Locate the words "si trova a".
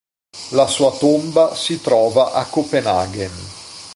1.53-2.43